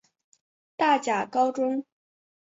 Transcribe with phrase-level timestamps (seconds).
[0.77, 1.85] 大甲高中